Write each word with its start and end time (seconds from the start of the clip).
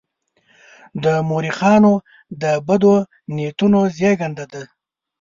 د 1.03 1.05
مورخانو 1.29 1.93
د 2.41 2.43
بدو 2.67 2.95
نیتونو 3.35 3.79
زېږنده 3.97 4.45
ده. 4.53 4.63